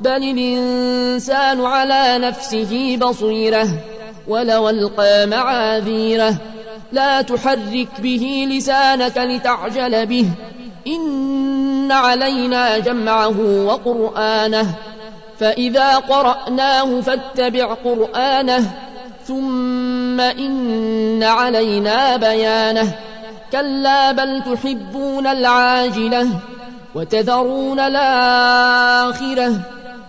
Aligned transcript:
بل 0.00 0.10
الإنسان 0.10 1.64
على 1.64 2.18
نفسه 2.18 2.96
بصيرة 2.96 3.68
ولو 4.28 4.68
ألقى 4.68 5.26
معاذيره. 5.26 6.34
لا 6.92 7.22
تحرك 7.22 7.88
به 7.98 8.48
لسانك 8.50 9.18
لتعجل 9.18 10.06
به. 10.06 10.26
إن 10.86 11.92
علينا 11.92 12.78
جمعه 12.78 13.66
وقرآنه. 13.66 14.74
فإذا 15.38 15.96
قرأناه 15.96 17.00
فاتبع 17.00 17.74
قرآنه. 17.74 18.70
ثم 19.26 20.20
إن 20.20 21.22
علينا 21.22 22.16
بيانه. 22.16 22.94
كلا 23.52 24.12
بل 24.12 24.42
تحبون 24.42 25.26
العاجلة 25.26 26.28
وتذرون 26.94 27.80
الآخرة. 27.80 29.79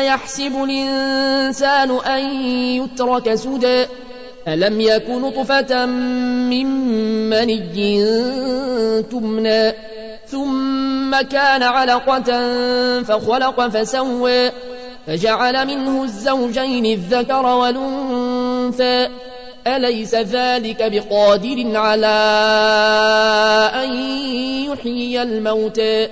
أيحسب 0.00 0.64
الإنسان 0.64 1.90
أن 1.90 2.40
يترك 2.80 3.34
سدى؟ 3.34 3.86
ألم 4.48 4.80
يك 4.80 5.10
نطفة 5.10 5.86
من 5.86 6.66
مني 7.30 8.04
تمنى 9.02 9.72
ثم 10.26 11.20
كان 11.20 11.62
علقة 11.62 12.52
فخلق 13.02 13.68
فسوى 13.68 14.50
فجعل 15.06 15.66
منه 15.66 16.04
الزوجين 16.04 16.86
الذكر 16.86 17.46
والأنثى. 17.46 19.08
أليس 19.66 20.14
ذلك 20.14 20.82
بقادر 20.92 21.76
على 21.76 22.16
أن 23.74 23.92
يحيي 24.72 25.22
الموتى؟ 25.22 26.08